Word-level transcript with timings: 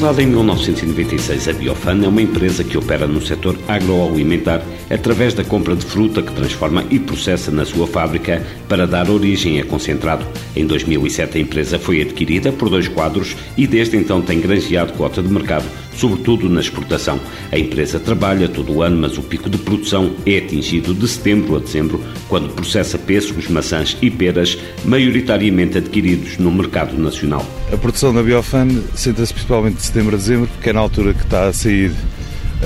Fundada 0.00 0.22
em 0.22 0.28
1996, 0.28 1.48
a 1.48 1.52
Biofan 1.52 2.02
é 2.02 2.08
uma 2.08 2.22
empresa 2.22 2.64
que 2.64 2.78
opera 2.78 3.06
no 3.06 3.20
setor 3.20 3.54
agroalimentar 3.68 4.62
através 4.88 5.34
da 5.34 5.44
compra 5.44 5.76
de 5.76 5.84
fruta 5.84 6.22
que 6.22 6.32
transforma 6.32 6.82
e 6.88 6.98
processa 6.98 7.50
na 7.50 7.66
sua 7.66 7.86
fábrica 7.86 8.42
para 8.66 8.86
dar 8.86 9.10
origem 9.10 9.60
a 9.60 9.64
concentrado. 9.66 10.26
Em 10.56 10.66
2007, 10.66 11.36
a 11.36 11.40
empresa 11.42 11.78
foi 11.78 12.00
adquirida 12.00 12.50
por 12.50 12.70
dois 12.70 12.88
quadros 12.88 13.36
e 13.58 13.66
desde 13.66 13.98
então 13.98 14.22
tem 14.22 14.40
granjeado 14.40 14.94
cota 14.94 15.22
de 15.22 15.28
mercado, 15.28 15.66
sobretudo 15.94 16.48
na 16.48 16.60
exportação. 16.60 17.20
A 17.52 17.58
empresa 17.58 18.00
trabalha 18.00 18.48
todo 18.48 18.72
o 18.72 18.82
ano, 18.82 18.96
mas 18.96 19.18
o 19.18 19.22
pico 19.22 19.50
de 19.50 19.58
produção 19.58 20.12
é 20.24 20.38
atingido 20.38 20.94
de 20.94 21.06
setembro 21.06 21.56
a 21.56 21.58
dezembro, 21.58 22.02
quando 22.26 22.48
processa 22.54 22.98
pêssegos, 22.98 23.48
maçãs 23.48 23.98
e 24.00 24.10
peras, 24.10 24.56
maioritariamente 24.82 25.76
adquiridos 25.76 26.38
no 26.38 26.50
mercado 26.50 26.96
nacional. 26.96 27.46
A 27.70 27.76
produção 27.76 28.14
da 28.14 28.22
Biofan 28.22 28.68
centra-se 28.94 29.34
principalmente 29.34 29.89
setembro 29.90 30.14
a 30.14 30.18
dezembro, 30.18 30.48
que 30.62 30.70
é 30.70 30.72
na 30.72 30.78
altura 30.78 31.12
que 31.12 31.24
está 31.24 31.48
a 31.48 31.52
sair 31.52 31.90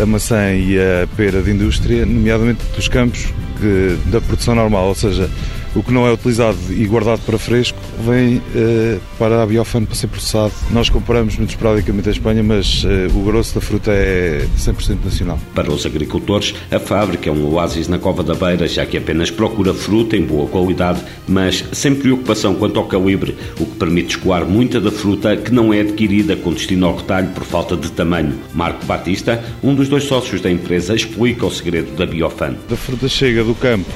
a 0.00 0.04
maçã 0.04 0.52
e 0.52 0.78
a 0.78 1.06
pera 1.16 1.40
de 1.40 1.52
indústria, 1.52 2.04
nomeadamente 2.04 2.62
dos 2.76 2.86
campos 2.86 3.32
que, 3.60 3.98
da 4.10 4.20
produção 4.20 4.54
normal, 4.54 4.88
ou 4.88 4.94
seja, 4.94 5.30
o 5.74 5.82
que 5.82 5.92
não 5.92 6.06
é 6.06 6.12
utilizado 6.12 6.56
e 6.70 6.86
guardado 6.86 7.20
para 7.26 7.36
fresco 7.36 7.78
vem 8.06 8.36
uh, 8.36 9.00
para 9.18 9.42
a 9.42 9.46
biofan 9.46 9.84
para 9.84 9.94
ser 9.94 10.06
processado. 10.06 10.52
Nós 10.70 10.88
compramos 10.88 11.36
muito 11.36 11.50
esporadicamente 11.50 12.08
a 12.08 12.12
Espanha, 12.12 12.42
mas 12.42 12.84
uh, 12.84 13.18
o 13.18 13.24
grosso 13.24 13.56
da 13.56 13.60
fruta 13.60 13.90
é 13.90 14.46
100% 14.56 15.04
nacional. 15.04 15.38
Para 15.54 15.72
os 15.72 15.84
agricultores, 15.84 16.54
a 16.70 16.78
fábrica 16.78 17.28
é 17.28 17.32
um 17.32 17.52
oásis 17.52 17.88
na 17.88 17.98
Cova 17.98 18.22
da 18.22 18.34
Beira, 18.34 18.68
já 18.68 18.86
que 18.86 18.96
apenas 18.96 19.30
procura 19.30 19.74
fruta 19.74 20.16
em 20.16 20.22
boa 20.22 20.46
qualidade, 20.48 21.02
mas 21.26 21.64
sem 21.72 21.94
preocupação 21.94 22.54
quanto 22.54 22.78
ao 22.78 22.86
calibre, 22.86 23.36
o 23.58 23.66
que 23.66 23.76
permite 23.76 24.16
escoar 24.16 24.44
muita 24.44 24.80
da 24.80 24.90
fruta 24.90 25.36
que 25.36 25.52
não 25.52 25.72
é 25.72 25.80
adquirida 25.80 26.36
com 26.36 26.52
destino 26.52 26.86
ao 26.86 26.96
retalho 26.96 27.28
por 27.28 27.44
falta 27.44 27.76
de 27.76 27.90
tamanho. 27.90 28.34
Marco 28.54 28.84
Batista, 28.86 29.42
um 29.62 29.74
dos 29.74 29.88
dois 29.88 30.04
sócios 30.04 30.40
da 30.40 30.50
empresa, 30.50 30.94
explica 30.94 31.46
o 31.46 31.50
segredo 31.50 31.96
da 31.96 32.06
biofan. 32.06 32.54
A 32.70 32.76
fruta 32.76 33.08
chega 33.08 33.42
do 33.44 33.54
campo 33.54 33.90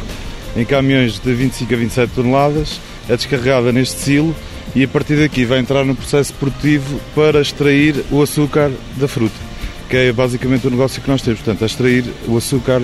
em 0.57 0.65
caminhões 0.65 1.19
de 1.21 1.33
25 1.33 1.73
a 1.73 1.77
27 1.77 2.13
toneladas, 2.15 2.81
é 3.09 3.17
descarregada 3.17 3.73
neste 3.73 4.01
silo 4.01 4.35
e 4.75 4.83
a 4.83 4.89
partir 4.89 5.17
daqui 5.17 5.45
vai 5.45 5.61
entrar 5.61 5.85
no 5.85 5.95
processo 5.95 6.35
produtivo 6.35 7.01
para 7.15 7.41
extrair 7.41 8.05
o 8.11 8.23
açúcar 8.23 8.71
da 8.97 9.07
fruta, 9.07 9.37
que 9.89 9.97
é 9.97 10.13
basicamente 10.13 10.67
o 10.67 10.71
negócio 10.71 11.01
que 11.01 11.09
nós 11.09 11.23
temos, 11.23 11.41
portanto, 11.41 11.63
a 11.63 11.67
extrair 11.67 12.05
o 12.27 12.37
açúcar 12.37 12.83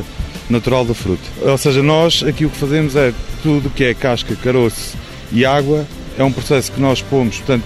natural 0.48 0.84
da 0.84 0.94
fruta. 0.94 1.22
Ou 1.42 1.58
seja, 1.58 1.82
nós 1.82 2.22
aqui 2.22 2.44
o 2.44 2.50
que 2.50 2.56
fazemos 2.56 2.94
é 2.96 3.12
tudo 3.42 3.70
que 3.70 3.84
é 3.84 3.94
casca, 3.94 4.36
caroço 4.36 4.96
e 5.32 5.44
água, 5.44 5.86
é 6.16 6.22
um 6.22 6.32
processo 6.32 6.70
que 6.70 6.80
nós 6.80 7.02
pomos, 7.02 7.38
portanto, 7.38 7.64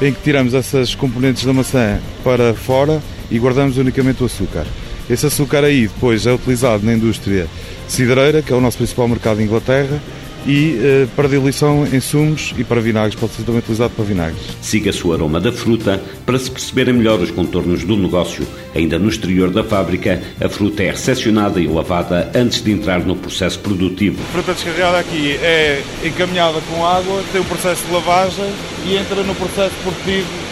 em 0.00 0.12
que 0.12 0.22
tiramos 0.22 0.54
essas 0.54 0.94
componentes 0.94 1.44
da 1.44 1.52
maçã 1.52 1.98
para 2.24 2.54
fora 2.54 3.02
e 3.30 3.38
guardamos 3.38 3.76
unicamente 3.76 4.22
o 4.22 4.26
açúcar. 4.26 4.66
Esse 5.08 5.26
açúcar 5.26 5.64
aí 5.64 5.88
depois 5.88 6.24
é 6.24 6.32
utilizado 6.32 6.86
na 6.86 6.94
indústria 6.94 7.46
cidreira, 7.90 8.40
que 8.40 8.52
é 8.52 8.56
o 8.56 8.60
nosso 8.60 8.78
principal 8.78 9.08
mercado 9.08 9.40
em 9.40 9.44
Inglaterra, 9.44 10.00
e 10.46 10.78
eh, 10.82 11.08
para 11.14 11.28
diluição 11.28 11.86
em 11.86 12.00
sumos 12.00 12.54
e 12.56 12.64
para 12.64 12.80
vinagres, 12.80 13.14
pode 13.14 13.34
ser 13.34 13.42
também 13.42 13.58
utilizado 13.58 13.92
para 13.94 14.04
vinagres. 14.04 14.40
Siga-se 14.62 15.06
o 15.06 15.12
aroma 15.12 15.38
da 15.38 15.52
fruta 15.52 16.00
para 16.24 16.38
se 16.38 16.50
perceberem 16.50 16.94
melhor 16.94 17.20
os 17.20 17.30
contornos 17.30 17.84
do 17.84 17.96
negócio. 17.96 18.46
Ainda 18.74 18.98
no 18.98 19.08
exterior 19.08 19.50
da 19.50 19.62
fábrica, 19.62 20.22
a 20.40 20.48
fruta 20.48 20.82
é 20.82 20.90
recepcionada 20.90 21.60
e 21.60 21.66
lavada 21.66 22.30
antes 22.34 22.62
de 22.62 22.72
entrar 22.72 23.00
no 23.00 23.16
processo 23.16 23.58
produtivo. 23.58 24.22
A 24.22 24.32
fruta 24.32 24.54
descarregada 24.54 24.98
aqui 24.98 25.32
é 25.42 25.82
encaminhada 26.04 26.60
com 26.70 26.86
água, 26.86 27.22
tem 27.32 27.40
o 27.40 27.44
processo 27.44 27.84
de 27.86 27.92
lavagem 27.92 28.50
e 28.86 28.96
entra 28.96 29.22
no 29.22 29.34
processo 29.34 29.74
produtivo 29.82 30.49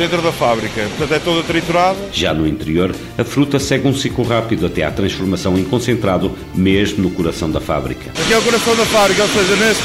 dentro 0.00 0.22
da 0.22 0.32
fábrica. 0.32 0.80
Portanto, 0.96 1.12
é 1.12 1.18
toda 1.18 1.42
triturada. 1.42 1.98
Já 2.10 2.32
no 2.32 2.48
interior, 2.48 2.96
a 3.18 3.22
fruta 3.22 3.58
segue 3.58 3.86
um 3.86 3.94
ciclo 3.94 4.24
rápido 4.24 4.64
até 4.64 4.82
à 4.82 4.90
transformação 4.90 5.58
em 5.58 5.64
concentrado, 5.64 6.34
mesmo 6.54 7.02
no 7.02 7.10
coração 7.10 7.50
da 7.50 7.60
fábrica. 7.60 8.10
Aqui 8.10 8.32
é 8.32 8.38
o 8.38 8.42
coração 8.42 8.74
da 8.76 8.86
fábrica, 8.86 9.22
ou 9.22 9.28
seja, 9.28 9.56
neste, 9.56 9.82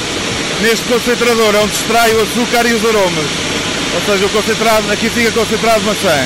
neste 0.62 0.86
concentrador 0.86 1.54
é 1.54 1.60
onde 1.60 1.76
se 1.76 1.82
extrai 1.82 2.14
o 2.14 2.22
açúcar 2.22 2.66
e 2.66 2.74
os 2.74 2.86
aromas. 2.86 3.26
Ou 3.94 4.02
seja, 4.06 4.26
o 4.26 4.30
concentrado, 4.30 4.90
aqui 4.90 5.10
fica 5.10 5.32
concentrado 5.32 5.84
maçã. 5.84 6.26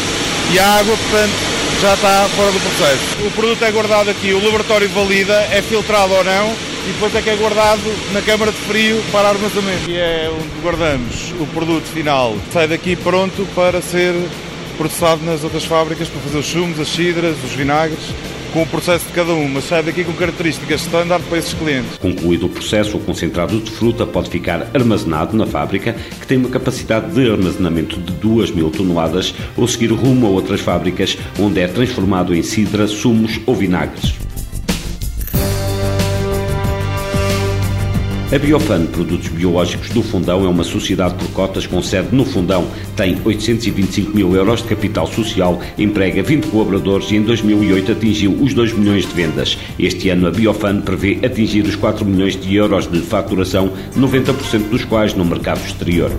E 0.54 0.60
a 0.60 0.68
água, 0.68 0.96
portanto, 0.96 1.34
já 1.82 1.94
está 1.96 2.30
fora 2.36 2.52
do 2.52 2.60
processo. 2.60 3.26
O 3.26 3.32
produto 3.32 3.64
é 3.64 3.72
guardado 3.72 4.10
aqui, 4.10 4.34
o 4.34 4.44
laboratório 4.44 4.90
valida, 4.90 5.34
é 5.52 5.64
filtrado 5.64 6.14
ou 6.14 6.24
não, 6.24 6.54
e 6.88 6.92
depois 6.92 7.14
é 7.16 7.22
que 7.22 7.30
é 7.30 7.36
guardado 7.36 7.82
na 8.14 8.22
câmara 8.22 8.52
de 8.52 8.58
frio 8.60 9.02
para 9.12 9.30
armazenamento. 9.30 9.90
E 9.90 9.96
é 9.96 10.32
onde 10.34 10.62
guardamos 10.62 11.34
o 11.40 11.46
produto 11.48 11.86
final. 11.86 12.36
Sai 12.52 12.68
daqui 12.68 12.96
pronto 12.96 13.48
para 13.56 13.82
ser 13.82 14.14
processado 14.78 15.24
nas 15.26 15.44
outras 15.44 15.66
fábricas 15.66 16.08
para 16.08 16.22
fazer 16.22 16.38
os 16.38 16.46
sumos, 16.46 16.80
as 16.80 16.88
cidras, 16.88 17.36
os 17.44 17.52
vinagres 17.52 18.14
com 18.54 18.64
o 18.64 18.66
processo 18.66 19.06
de 19.06 19.14
cada 19.14 19.34
um, 19.34 19.48
mas 19.48 19.66
sai 19.66 19.84
daqui 19.84 20.04
com 20.04 20.14
características 20.14 20.82
standard 20.82 21.24
para 21.26 21.38
esses 21.38 21.54
clientes. 21.54 21.98
Concluído 21.98 22.48
o 22.48 22.50
processo, 22.50 22.98
o 22.98 23.00
concentrado 23.00 23.60
de 23.60 23.70
fruta 23.72 24.06
pode 24.06 24.30
ficar 24.30 24.68
armazenado 24.74 25.38
na 25.38 25.46
fábrica, 25.46 25.94
que 25.94 26.28
tem 26.28 26.38
uma 26.38 26.50
capacidade 26.50 27.14
de 27.14 27.30
armazenamento 27.30 28.00
de 28.00 28.12
2 28.14 28.52
mil 28.52 28.70
toneladas, 28.72 29.34
ou 29.56 29.68
seguir 29.68 29.92
rumo 29.92 30.28
a 30.28 30.30
outras 30.30 30.62
fábricas, 30.62 31.18
onde 31.40 31.60
é 31.60 31.68
transformado 31.68 32.36
em 32.36 32.42
cidra, 32.42 32.88
sumos 32.88 33.40
ou 33.46 33.56
vinagres. 33.56 34.29
A 38.32 38.38
Biofan 38.38 38.86
Produtos 38.86 39.28
Biológicos 39.30 39.90
do 39.90 40.04
Fundão 40.04 40.46
é 40.46 40.48
uma 40.48 40.64
sociedade 40.64 41.16
por 41.16 41.28
cotas 41.32 41.66
com 41.66 41.82
sede 41.82 42.16
no 42.16 42.24
Fundão. 42.24 42.68
Tem 42.96 43.18
825 43.26 44.16
mil 44.16 44.36
euros 44.36 44.62
de 44.62 44.68
capital 44.68 45.08
social, 45.08 45.60
emprega 45.80 46.22
20 46.22 46.46
colaboradores 46.46 47.10
e 47.10 47.16
em 47.16 47.24
2008 47.24 47.94
atingiu 47.94 48.32
os 48.40 48.54
2 48.54 48.74
milhões 48.74 49.08
de 49.08 49.14
vendas. 49.16 49.58
Este 49.80 50.10
ano 50.10 50.28
a 50.28 50.32
Biofan 50.32 50.82
prevê 50.82 51.20
atingir 51.26 51.66
os 51.66 51.76
4 51.76 52.06
milhões 52.06 52.40
de 52.40 52.56
euros 52.56 52.86
de 52.86 53.00
faturação, 53.02 53.72
90% 53.98 54.70
dos 54.70 54.86
quais 54.86 55.16
no 55.16 55.26
mercado 55.26 55.66
exterior. 55.66 56.12